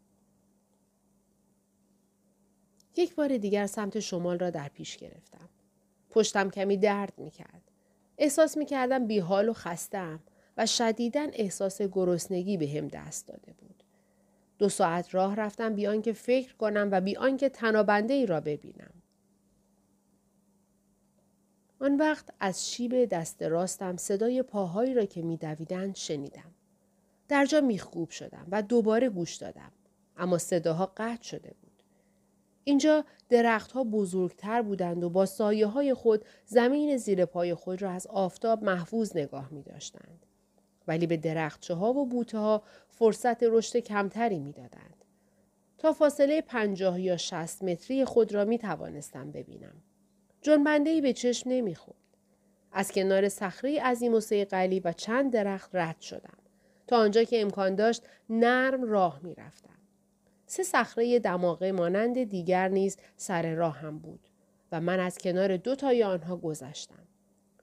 یک 2.96 3.14
بار 3.14 3.37
دیگر 3.37 3.66
سمت 3.66 4.00
شمال 4.00 4.38
را 4.38 4.50
در 4.50 4.68
پیش 4.68 4.96
گرفتم. 4.96 5.49
پشتم 6.11 6.50
کمی 6.50 6.76
درد 6.76 7.12
می 7.16 7.30
کرد. 7.30 7.62
احساس 8.18 8.56
می 8.56 8.66
کردم 8.66 9.06
بی 9.06 9.18
حال 9.18 9.49
و 9.49 9.52
خستم 9.52 10.20
و 10.56 10.66
شدیداً 10.66 11.26
احساس 11.32 11.82
گرسنگی 11.82 12.56
به 12.56 12.68
هم 12.68 12.88
دست 12.88 13.28
داده 13.28 13.52
بود. 13.52 13.82
دو 14.58 14.68
ساعت 14.68 15.14
راه 15.14 15.37
رفتم 15.37 15.75
بیان 15.75 16.02
که 16.02 16.12
فکر 16.12 16.54
کنم 16.56 16.88
و 16.92 17.00
بیان 17.00 17.37
که 17.37 17.49
تنابنده 17.49 18.14
ای 18.14 18.26
را 18.26 18.40
ببینم. 18.40 18.92
آن 21.80 21.96
وقت 21.96 22.30
از 22.40 22.70
شیب 22.70 23.04
دست 23.04 23.42
راستم 23.42 23.96
صدای 23.96 24.42
پاهایی 24.42 24.94
را 24.94 25.04
که 25.04 25.22
میدویدند 25.22 25.96
شنیدم. 25.96 26.54
در 27.28 27.46
جا 27.46 27.61
میخکوب 27.61 28.11
شدم 28.11 28.46
و 28.50 28.62
دوباره 28.62 29.08
گوش 29.08 29.37
دادم. 29.37 29.72
اما 30.16 30.38
صداها 30.38 30.92
قطع 30.96 31.22
شده 31.22 31.54
بود. 31.62 31.72
اینجا 32.64 33.04
درختها 33.28 33.85
بزرگتر 33.85 34.62
بودند 34.62 35.04
و 35.04 35.11
با 35.11 35.26
سایه 35.26 35.66
های 35.66 35.95
خود 35.95 36.25
زمین 36.47 36.97
زیر 36.97 37.25
پای 37.25 37.54
خود 37.54 37.83
را 37.83 37.90
از 37.90 38.07
آفتاب 38.07 38.64
محفوظ 38.64 39.16
نگاه 39.16 39.49
می 39.52 39.62
داشتند. 39.62 40.26
ولی 40.88 41.07
به 41.07 41.16
درختچه 41.16 41.75
ها 41.75 41.92
و 41.92 42.07
بوته 42.07 42.38
ها 42.38 42.62
فرصت 42.88 43.42
رشد 43.42 43.76
کمتری 43.76 44.38
می 44.38 44.52
دادند. 44.52 45.04
تا 45.78 45.92
فاصله 45.92 46.40
پنجاه 46.40 47.00
یا 47.00 47.16
شست 47.16 47.64
متری 47.64 48.04
خود 48.04 48.35
را 48.35 48.45
می 48.45 48.59
توانستم 48.59 49.31
ببینم. 49.31 49.75
جنبنده 50.42 50.90
ای 50.90 51.00
به 51.00 51.12
چشم 51.12 51.50
نمی 51.50 51.75
خود. 51.75 51.95
از 52.73 52.92
کنار 52.92 53.28
صخره 53.28 53.83
عظیم 53.83 54.14
و 54.14 54.21
سیقلی 54.21 54.81
و 54.81 54.92
چند 54.92 55.33
درخت 55.33 55.71
رد 55.75 56.00
شدم. 56.00 56.38
تا 56.87 56.97
آنجا 56.97 57.25
که 57.25 57.40
امکان 57.40 57.75
داشت 57.75 58.02
نرم 58.31 58.83
راه 58.83 59.21
می 59.23 59.35
رفتم. 59.35 59.81
سه 60.52 60.62
صخره 60.62 61.18
دماغه 61.18 61.73
مانند 61.73 62.25
دیگر 62.25 62.68
نیز 62.68 62.97
سر 63.16 63.54
راه 63.54 63.78
هم 63.78 63.99
بود 63.99 64.28
و 64.73 64.80
من 64.80 65.00
از 65.00 65.18
کنار 65.18 65.56
دو 65.56 65.75
تای 65.75 66.04
آنها 66.04 66.37
گذشتم. 66.37 67.06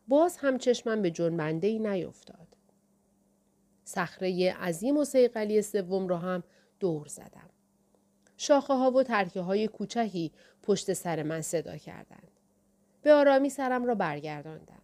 باز 0.08 0.38
هم 0.38 0.58
چشمم 0.58 1.01
به 1.01 1.12
جنبنده 1.12 1.67
ای 1.67 1.79
نیفتاد. 1.79 2.48
صخره 3.84 4.53
عظیم 4.53 4.98
و 4.98 5.05
سیقلی 5.05 5.62
سوم 5.62 6.08
را 6.08 6.17
هم 6.17 6.43
دور 6.79 7.08
زدم. 7.08 7.50
شاخه 8.38 8.74
ها 8.74 8.91
و 8.91 9.03
ترکه 9.03 9.41
های 9.41 9.67
کوچکی 9.67 10.31
پشت 10.63 10.93
سر 10.93 11.24
من 11.24 11.41
صدا 11.41 11.77
کردند. 11.77 12.31
به 13.01 13.13
آرامی 13.13 13.50
سرم 13.50 13.86
را 13.86 13.96
برگرداندم. 13.96 14.81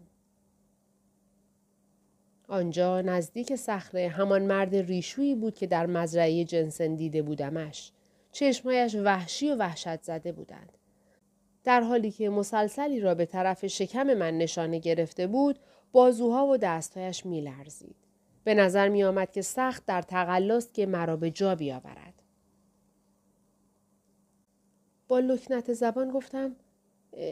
آنجا 2.47 3.01
نزدیک 3.01 3.55
صخره 3.55 4.07
همان 4.09 4.41
مرد 4.41 4.75
ریشویی 4.75 5.35
بود 5.35 5.55
که 5.55 5.67
در 5.67 5.85
مزرعه 5.85 6.43
جنسن 6.43 6.95
دیده 6.95 7.21
بودمش. 7.21 7.91
چشمهایش 8.35 8.95
وحشی 8.95 9.51
و 9.51 9.55
وحشت 9.55 10.03
زده 10.03 10.31
بودند. 10.31 10.77
در 11.63 11.81
حالی 11.81 12.11
که 12.11 12.29
مسلسلی 12.29 12.99
را 12.99 13.15
به 13.15 13.25
طرف 13.25 13.65
شکم 13.65 14.13
من 14.13 14.37
نشانه 14.37 14.79
گرفته 14.79 15.27
بود، 15.27 15.59
بازوها 15.91 16.47
و 16.47 16.57
دستهایش 16.57 17.25
می 17.25 17.41
لرزید. 17.41 17.95
به 18.43 18.53
نظر 18.53 18.89
می 18.89 19.03
آمد 19.03 19.31
که 19.31 19.41
سخت 19.41 19.85
در 19.85 20.01
تقلاست 20.01 20.73
که 20.73 20.85
مرا 20.85 21.15
به 21.15 21.31
جا 21.31 21.55
بیاورد. 21.55 22.13
با 25.07 25.19
لکنت 25.19 25.73
زبان 25.73 26.11
گفتم 26.11 26.55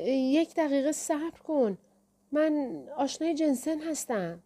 یک 0.05 0.55
دقیقه 0.55 0.91
صبر 0.91 1.39
کن. 1.43 1.77
من 2.31 2.83
آشنای 2.97 3.33
جنسن 3.33 3.79
هستم. 3.79 4.43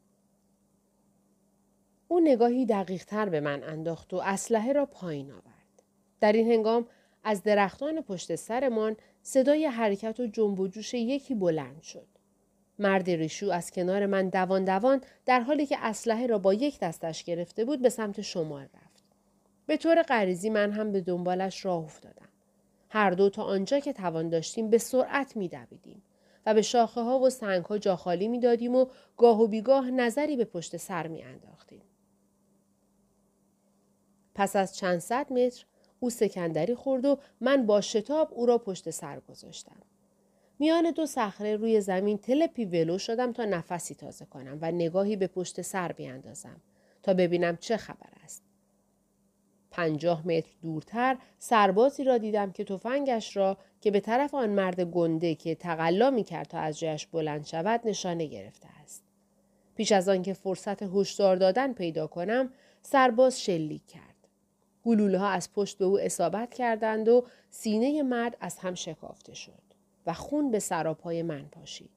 او 2.07 2.19
نگاهی 2.19 2.65
دقیق 2.65 3.05
تر 3.05 3.29
به 3.29 3.39
من 3.39 3.63
انداخت 3.63 4.13
و 4.13 4.17
اسلحه 4.17 4.73
را 4.73 4.85
پایین 4.85 5.31
آورد. 5.31 5.56
در 6.19 6.31
این 6.31 6.51
هنگام 6.51 6.87
از 7.23 7.43
درختان 7.43 8.01
پشت 8.01 8.35
سرمان 8.35 8.97
صدای 9.21 9.65
حرکت 9.65 10.19
و 10.19 10.27
جنب 10.27 10.59
و 10.59 10.67
جوش 10.67 10.93
یکی 10.93 11.35
بلند 11.35 11.81
شد. 11.81 12.07
مرد 12.79 13.09
ریشو 13.09 13.49
از 13.49 13.71
کنار 13.71 14.05
من 14.05 14.29
دوان 14.29 14.65
دوان 14.65 15.01
در 15.25 15.39
حالی 15.39 15.65
که 15.65 15.77
اسلحه 15.79 16.27
را 16.27 16.37
با 16.37 16.53
یک 16.53 16.79
دستش 16.79 17.23
گرفته 17.23 17.65
بود 17.65 17.81
به 17.81 17.89
سمت 17.89 18.21
شمال 18.21 18.63
رفت. 18.63 19.03
به 19.65 19.77
طور 19.77 20.01
غریزی 20.01 20.49
من 20.49 20.71
هم 20.71 20.91
به 20.91 21.01
دنبالش 21.01 21.65
راه 21.65 21.83
افتادم. 21.83 22.27
هر 22.89 23.09
دو 23.09 23.29
تا 23.29 23.43
آنجا 23.43 23.79
که 23.79 23.93
توان 23.93 24.29
داشتیم 24.29 24.69
به 24.69 24.77
سرعت 24.77 25.35
می 25.35 25.47
دویدیم 25.47 26.01
و 26.45 26.53
به 26.53 26.61
شاخه 26.61 27.01
ها 27.01 27.19
و 27.19 27.29
سنگ 27.29 27.65
ها 27.65 27.77
جا 27.77 27.95
خالی 27.95 28.27
می 28.27 28.39
دادیم 28.39 28.75
و 28.75 28.85
گاه 29.17 29.41
و 29.41 29.47
بیگاه 29.47 29.91
نظری 29.91 30.35
به 30.35 30.45
پشت 30.45 30.77
سر 30.77 31.07
می 31.07 31.23
انداختیم. 31.23 31.81
پس 34.35 34.55
از 34.55 34.75
چند 34.75 34.99
صد 34.99 35.33
متر 35.33 35.65
او 35.99 36.09
سکندری 36.09 36.75
خورد 36.75 37.05
و 37.05 37.17
من 37.41 37.65
با 37.65 37.81
شتاب 37.81 38.29
او 38.31 38.45
را 38.45 38.57
پشت 38.57 38.89
سر 38.89 39.19
گذاشتم. 39.19 39.81
میان 40.59 40.91
دو 40.91 41.05
صخره 41.05 41.55
روی 41.55 41.81
زمین 41.81 42.17
تلپی 42.17 42.65
ولو 42.65 42.97
شدم 42.97 43.33
تا 43.33 43.45
نفسی 43.45 43.95
تازه 43.95 44.25
کنم 44.25 44.57
و 44.61 44.71
نگاهی 44.71 45.15
به 45.15 45.27
پشت 45.27 45.61
سر 45.61 45.91
بیاندازم 45.91 46.61
تا 47.03 47.13
ببینم 47.13 47.57
چه 47.57 47.77
خبر 47.77 48.09
است. 48.23 48.43
پنجاه 49.71 50.27
متر 50.27 50.49
دورتر 50.61 51.17
سربازی 51.39 52.03
را 52.03 52.17
دیدم 52.17 52.51
که 52.51 52.63
تفنگش 52.63 53.37
را 53.37 53.57
که 53.81 53.91
به 53.91 53.99
طرف 53.99 54.33
آن 54.33 54.49
مرد 54.49 54.81
گنده 54.81 55.35
که 55.35 55.55
تقلا 55.55 56.09
می 56.09 56.23
کرد 56.23 56.47
تا 56.47 56.59
از 56.59 56.79
جایش 56.79 57.07
بلند 57.07 57.45
شود 57.45 57.81
نشانه 57.85 58.25
گرفته 58.25 58.67
است. 58.83 59.03
پیش 59.75 59.91
از 59.91 60.09
آنکه 60.09 60.33
فرصت 60.33 60.83
هشدار 60.83 61.35
دادن 61.35 61.73
پیدا 61.73 62.07
کنم 62.07 62.49
سرباز 62.81 63.41
شلیک 63.41 63.87
کرد. 63.87 64.16
گلوله 64.87 65.17
ها 65.17 65.29
از 65.29 65.53
پشت 65.53 65.77
به 65.77 65.85
او 65.85 65.99
اصابت 65.99 66.53
کردند 66.53 67.07
و 67.07 67.25
سینه 67.49 68.03
مرد 68.03 68.37
از 68.39 68.57
هم 68.57 68.75
شکافته 68.75 69.33
شد 69.33 69.61
و 70.05 70.13
خون 70.13 70.51
به 70.51 70.59
سراپای 70.59 71.23
من 71.23 71.45
پاشید. 71.45 71.89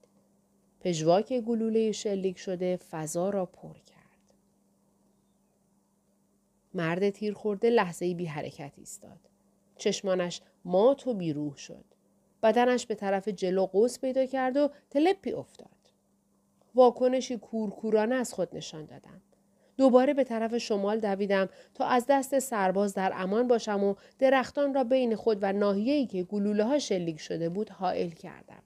پژواک 0.81 1.41
گلوله 1.41 1.93
شلیک 1.93 2.39
شده 2.39 2.77
فضا 2.77 3.31
را 3.31 3.47
پر 3.47 3.75
کرد. 3.75 4.35
مرد 6.75 7.11
تیر 7.11 7.35
خورده 7.35 7.71
لحظه 7.71 8.15
بی 8.15 8.27
حرکت 8.27 8.73
ایستاد. 8.77 9.19
چشمانش 9.79 10.41
مات 10.65 11.07
و 11.07 11.15
بیروح 11.15 11.57
شد. 11.57 11.85
بدنش 12.43 12.87
به 12.87 12.95
طرف 12.95 13.29
جلو 13.29 13.67
قوس 13.67 13.99
پیدا 13.99 14.27
کرد 14.27 14.57
و 14.57 14.71
تلپی 14.91 15.33
افتاد. 15.33 15.69
واکنشی 16.75 17.39
کورکورانه 17.39 18.15
از 18.15 18.35
خود 18.35 18.57
نشان 18.57 18.85
دادم. 18.85 19.23
دوباره 19.81 20.15
به 20.15 20.25
طرف 20.25 20.59
شمال 20.59 21.01
دویدم 21.01 21.49
تا 21.75 21.85
از 21.85 22.07
دست 22.09 22.39
سرباز 22.39 22.95
در 22.95 23.13
امان 23.15 23.49
باشم 23.49 23.85
و 23.85 23.95
درختان 24.19 24.75
را 24.75 24.85
بین 24.85 25.17
خود 25.17 25.39
و 25.43 25.53
ناحیه‌ای 25.53 26.07
که 26.07 26.23
گلوله 26.23 26.65
ها 26.65 26.79
شلیک 26.79 27.21
شده 27.21 27.49
بود 27.49 27.71
حائل 27.71 28.11
کردم. 28.11 28.63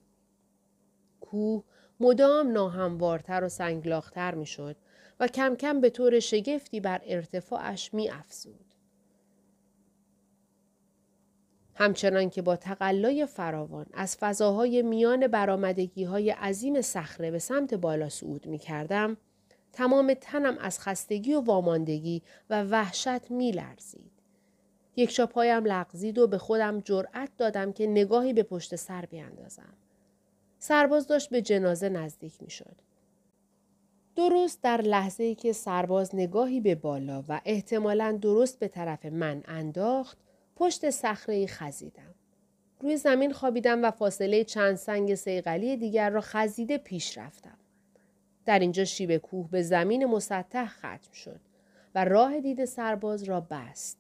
کوه 1.21 1.65
مدام 2.01 2.53
ناهموارتر 2.53 3.45
و 3.45 3.49
سنگلاختر 3.49 4.35
می 4.35 4.47
شد 4.47 4.77
و 5.21 5.29
کم 5.29 5.55
کم 5.55 5.81
به 5.81 5.91
طور 5.91 6.21
شگفتی 6.21 6.81
بر 6.81 7.01
ارتفاعش 7.05 7.95
می 7.95 8.11
افزود. 8.11 8.75
همچنان 11.75 12.31
که 12.31 12.43
با 12.43 12.57
تقلای 12.57 13.27
فراوان 13.27 13.87
از 13.93 14.17
فضاهای 14.17 14.83
میان 14.83 15.27
برامدگی 15.27 16.05
های 16.05 16.31
عظیم 16.31 16.81
صخره 16.83 17.31
به 17.31 17.39
سمت 17.39 17.75
بالا 17.75 18.09
صعود 18.09 18.47
می 18.47 18.59
کردم، 18.59 19.17
تمام 19.75 20.15
تنم 20.15 20.59
از 20.59 20.81
خستگی 20.81 21.35
و 21.35 21.41
واماندگی 21.41 22.23
و 22.51 22.63
وحشت 22.63 23.31
می 23.31 23.53
لرزید. 23.53 24.11
یک 24.97 25.21
پایم 25.21 25.65
لغزید 25.65 26.19
و 26.19 26.27
به 26.27 26.39
خودم 26.39 26.81
جرأت 26.81 27.31
دادم 27.39 27.73
که 27.73 27.87
نگاهی 27.87 28.33
به 28.33 28.43
پشت 28.43 28.77
سر 28.77 29.07
بیاندازم. 29.07 29.75
سرباز 30.59 31.07
داشت 31.07 31.31
به 31.31 31.43
جنازه 31.43 31.89
نزدیک 31.89 32.43
می 32.43 32.51
شد. 32.51 32.77
درست 34.17 34.63
در 34.63 34.81
لحظه 34.81 35.25
ای 35.25 35.35
که 35.35 35.53
سرباز 35.53 36.15
نگاهی 36.15 36.61
به 36.61 36.75
بالا 36.75 37.25
و 37.29 37.41
احتمالا 37.45 38.19
درست 38.23 38.59
به 38.59 38.69
طرف 38.69 39.07
من 39.07 39.43
انداخت 39.49 40.19
پشت 40.57 40.91
صخره 40.91 41.47
خزیدم. 41.47 42.15
روی 42.81 42.97
زمین 42.97 43.33
خوابیدم 43.33 43.85
و 43.85 43.91
فاصله 43.91 44.45
چند 44.45 44.75
سنگ 44.75 45.15
سیغلی 45.15 45.77
دیگر 45.77 46.11
را 46.11 46.21
خزیده 46.21 46.79
پیش 46.79 47.19
رفتم. 47.19 47.59
در 48.45 48.59
اینجا 48.59 48.85
شیب 48.85 49.17
کوه 49.17 49.51
به 49.51 49.63
زمین 49.63 50.07
مسطح 50.07 50.67
ختم 50.67 51.13
شد 51.13 51.41
و 51.95 52.05
راه 52.05 52.41
دید 52.41 52.65
سرباز 52.65 53.23
را 53.23 53.41
بست. 53.41 53.99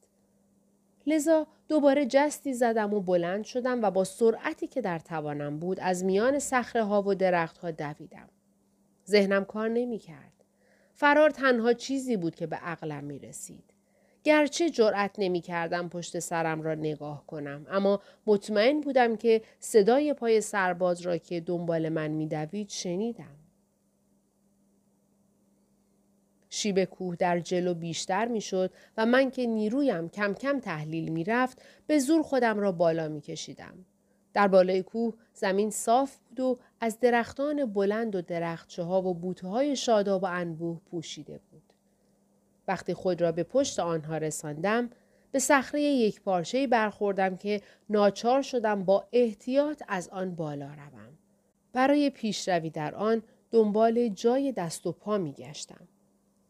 لذا 1.06 1.46
دوباره 1.68 2.06
جستی 2.06 2.54
زدم 2.54 2.94
و 2.94 3.00
بلند 3.00 3.44
شدم 3.44 3.82
و 3.82 3.90
با 3.90 4.04
سرعتی 4.04 4.66
که 4.66 4.80
در 4.80 4.98
توانم 4.98 5.58
بود 5.58 5.80
از 5.80 6.04
میان 6.04 6.38
صخره 6.38 6.84
ها 6.84 7.02
و 7.02 7.14
درخت 7.14 7.58
ها 7.58 7.70
دویدم. 7.70 8.28
ذهنم 9.08 9.44
کار 9.44 9.68
نمی 9.68 9.98
کرد. 9.98 10.32
فرار 10.94 11.30
تنها 11.30 11.72
چیزی 11.72 12.16
بود 12.16 12.34
که 12.34 12.46
به 12.46 12.56
عقلم 12.56 13.04
می 13.04 13.18
رسید. 13.18 13.64
گرچه 14.24 14.70
جرأت 14.70 15.14
نمی 15.18 15.40
کردم 15.40 15.88
پشت 15.88 16.18
سرم 16.18 16.62
را 16.62 16.74
نگاه 16.74 17.26
کنم 17.26 17.66
اما 17.70 18.00
مطمئن 18.26 18.80
بودم 18.80 19.16
که 19.16 19.42
صدای 19.60 20.14
پای 20.14 20.40
سرباز 20.40 21.00
را 21.00 21.18
که 21.18 21.40
دنبال 21.40 21.88
من 21.88 22.08
می 22.08 22.26
دوید 22.26 22.68
شنیدم. 22.68 23.43
شیب 26.64 26.84
کوه 26.84 27.16
در 27.16 27.40
جلو 27.40 27.74
بیشتر 27.74 28.28
می 28.28 28.40
شد 28.40 28.70
و 28.96 29.06
من 29.06 29.30
که 29.30 29.46
نیرویم 29.46 30.08
کم 30.08 30.34
کم 30.34 30.60
تحلیل 30.60 31.08
می 31.12 31.24
رفت 31.24 31.62
به 31.86 31.98
زور 31.98 32.22
خودم 32.22 32.58
را 32.58 32.72
بالا 32.72 33.08
می 33.08 33.20
کشیدم. 33.20 33.74
در 34.32 34.48
بالای 34.48 34.82
کوه 34.82 35.14
زمین 35.34 35.70
صاف 35.70 36.16
بود 36.16 36.40
و 36.40 36.58
از 36.80 37.00
درختان 37.00 37.72
بلند 37.72 38.16
و 38.16 38.22
درختچه 38.22 38.82
ها 38.82 39.02
و 39.02 39.14
بوته 39.14 39.48
های 39.48 39.76
شاداب 39.76 40.22
و 40.22 40.26
انبوه 40.26 40.80
پوشیده 40.90 41.40
بود. 41.50 41.62
وقتی 42.68 42.94
خود 42.94 43.22
را 43.22 43.32
به 43.32 43.42
پشت 43.42 43.78
آنها 43.80 44.18
رساندم 44.18 44.90
به 45.32 45.38
صخره 45.38 45.82
یک 45.82 46.20
پارچه 46.20 46.66
برخوردم 46.66 47.36
که 47.36 47.60
ناچار 47.90 48.42
شدم 48.42 48.84
با 48.84 49.04
احتیاط 49.12 49.82
از 49.88 50.08
آن 50.08 50.34
بالا 50.34 50.66
روم. 50.66 51.18
برای 51.72 52.10
پیشروی 52.10 52.70
در 52.70 52.94
آن 52.94 53.22
دنبال 53.50 54.08
جای 54.08 54.52
دست 54.52 54.86
و 54.86 54.92
پا 54.92 55.18
می 55.18 55.32
گشتم. 55.32 55.88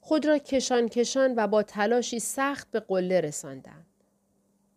خود 0.06 0.26
را 0.26 0.38
کشان 0.38 0.88
کشان 0.88 1.34
و 1.36 1.46
با 1.46 1.62
تلاشی 1.62 2.18
سخت 2.18 2.70
به 2.70 2.80
قله 2.80 3.20
رساندم. 3.20 3.86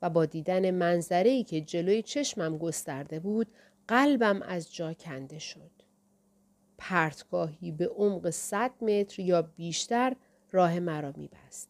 و 0.02 0.10
با 0.10 0.26
دیدن 0.26 0.72
منظری 0.72 1.44
که 1.44 1.62
جلوی 1.62 2.02
چشمم 2.02 2.58
گسترده 2.58 3.20
بود 3.20 3.48
قلبم 3.88 4.42
از 4.42 4.74
جا 4.74 4.94
کنده 4.94 5.40
شد. 5.40 5.72
پرتگاهی 6.78 7.72
به 7.72 7.88
عمق 7.88 8.30
صد 8.30 8.72
متر 8.84 9.22
یا 9.22 9.42
بیشتر 9.42 10.16
راه 10.52 10.80
مرا 10.80 11.14
میبست. 11.18 11.70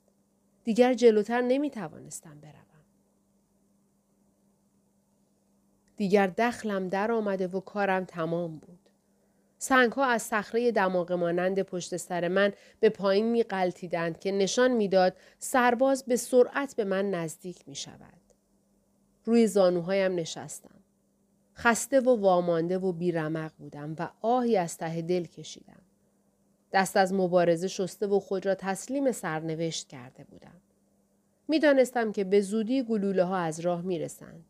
دیگر 0.63 0.93
جلوتر 0.93 1.41
نمی 1.41 1.69
توانستم 1.69 2.39
بروم. 2.41 2.85
دیگر 5.97 6.27
دخلم 6.27 6.89
در 6.89 7.11
آمده 7.11 7.47
و 7.47 7.59
کارم 7.59 8.05
تمام 8.05 8.57
بود. 8.57 8.86
سنگ 9.57 9.91
ها 9.91 10.05
از 10.05 10.21
صخره 10.21 10.71
دماغ 10.71 11.11
مانند 11.11 11.61
پشت 11.61 11.97
سر 11.97 12.27
من 12.27 12.53
به 12.79 12.89
پایین 12.89 13.25
می 13.25 13.43
قلتیدند 13.43 14.19
که 14.19 14.31
نشان 14.31 14.71
می‌داد 14.71 15.17
سرباز 15.39 16.05
به 16.05 16.15
سرعت 16.15 16.75
به 16.75 16.83
من 16.83 17.11
نزدیک 17.11 17.67
می 17.67 17.75
شود. 17.75 18.21
روی 19.25 19.47
زانوهایم 19.47 20.15
نشستم. 20.15 20.79
خسته 21.55 21.99
و 21.99 22.21
وامانده 22.21 22.77
و 22.77 22.91
بیرمق 22.91 23.51
بودم 23.57 23.95
و 23.99 24.09
آهی 24.21 24.57
از 24.57 24.77
ته 24.77 25.01
دل 25.01 25.25
کشیدم. 25.25 25.81
دست 26.73 26.97
از 26.97 27.13
مبارزه 27.13 27.67
شسته 27.67 28.07
و 28.07 28.19
خود 28.19 28.45
را 28.45 28.55
تسلیم 28.55 29.11
سرنوشت 29.11 29.87
کرده 29.87 30.23
بودم. 30.23 30.61
می‌دانستم 31.47 32.11
که 32.11 32.23
به 32.23 32.41
زودی 32.41 32.83
گلوله 32.83 33.23
ها 33.23 33.37
از 33.37 33.59
راه 33.59 33.81
می 33.81 33.99
رسند 33.99 34.45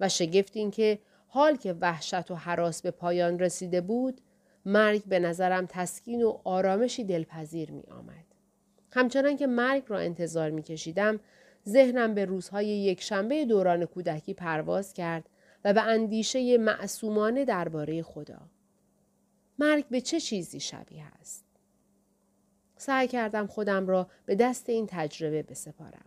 و 0.00 0.08
شگفت 0.08 0.56
این 0.56 0.70
که 0.70 0.98
حال 1.28 1.56
که 1.56 1.72
وحشت 1.80 2.30
و 2.30 2.34
حراس 2.34 2.82
به 2.82 2.90
پایان 2.90 3.38
رسیده 3.38 3.80
بود 3.80 4.20
مرگ 4.68 5.04
به 5.04 5.18
نظرم 5.18 5.66
تسکین 5.68 6.22
و 6.22 6.38
آرامشی 6.44 7.04
دلپذیر 7.04 7.70
می 7.70 7.82
آمد. 7.90 8.24
همچنان 8.92 9.36
که 9.36 9.46
مرگ 9.46 9.82
را 9.88 9.98
انتظار 9.98 10.50
می 10.50 10.62
کشیدم 10.62 11.20
ذهنم 11.68 12.14
به 12.14 12.24
روزهای 12.24 12.66
یک 12.66 13.00
شنبه 13.00 13.44
دوران 13.44 13.84
کودکی 13.84 14.34
پرواز 14.34 14.94
کرد 14.94 15.28
و 15.64 15.72
به 15.72 15.82
اندیشه 15.82 16.58
معصومانه 16.58 17.44
درباره 17.44 18.02
خدا. 18.02 18.40
مرگ 19.58 19.84
به 19.88 20.00
چه 20.00 20.20
چیزی 20.20 20.60
شبیه 20.60 21.04
است؟ 21.20 21.44
سعی 22.76 23.08
کردم 23.08 23.46
خودم 23.46 23.86
را 23.86 24.10
به 24.26 24.34
دست 24.34 24.68
این 24.68 24.86
تجربه 24.90 25.42
بسپارم. 25.42 26.04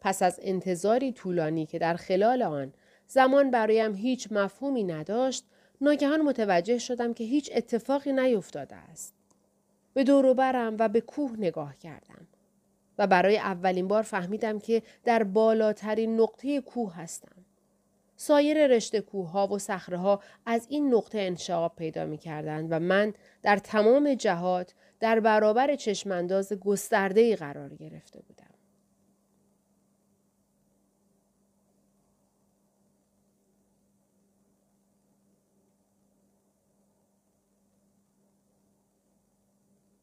پس 0.00 0.22
از 0.22 0.40
انتظاری 0.42 1.12
طولانی 1.12 1.66
که 1.66 1.78
در 1.78 1.96
خلال 1.96 2.42
آن 2.42 2.72
زمان 3.08 3.50
برایم 3.50 3.94
هیچ 3.94 4.28
مفهومی 4.30 4.84
نداشت 4.84 5.44
ناگهان 5.80 6.22
متوجه 6.22 6.78
شدم 6.78 7.14
که 7.14 7.24
هیچ 7.24 7.50
اتفاقی 7.54 8.12
نیفتاده 8.12 8.76
است. 8.76 9.14
به 9.94 10.04
دور 10.04 10.34
و 10.78 10.88
به 10.88 11.00
کوه 11.00 11.32
نگاه 11.38 11.76
کردم. 11.76 12.26
و 12.98 13.06
برای 13.06 13.38
اولین 13.38 13.88
بار 13.88 14.02
فهمیدم 14.02 14.58
که 14.58 14.82
در 15.04 15.22
بالاترین 15.22 16.20
نقطه 16.20 16.60
کوه 16.60 16.94
هستم. 16.94 17.44
سایر 18.16 18.66
رشته 18.66 19.00
کوه 19.00 19.30
ها 19.30 19.46
و 19.46 19.58
صخره 19.58 19.98
ها 19.98 20.20
از 20.46 20.66
این 20.70 20.94
نقطه 20.94 21.18
انشعاب 21.18 21.76
پیدا 21.76 22.04
می 22.04 22.18
کردند 22.18 22.68
و 22.70 22.80
من 22.80 23.14
در 23.42 23.56
تمام 23.56 24.14
جهات 24.14 24.74
در 25.00 25.20
برابر 25.20 25.76
چشمانداز 25.76 26.52
گسترده 26.52 27.36
قرار 27.36 27.74
گرفته 27.74 28.20
بودم. 28.20 28.45